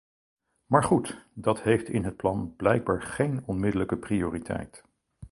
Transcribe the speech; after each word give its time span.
Maar 0.65 0.83
goed, 0.83 1.25
dat 1.33 1.61
heeft 1.61 1.89
in 1.89 2.03
het 2.03 2.15
plan 2.17 2.53
blijkbaar 2.57 3.01
geen 3.01 3.43
onmiddellijke 3.45 3.97
prioriteit. 3.97 4.83